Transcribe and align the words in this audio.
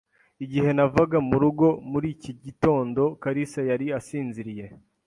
Igihe 0.43 0.69
navaga 0.77 1.17
mu 1.29 1.35
rugo 1.43 1.67
muri 1.91 2.07
iki 2.15 2.31
gitondo, 2.43 3.01
kalisa 3.21 3.59
yari 3.69 3.85
asinziriye. 3.99 4.65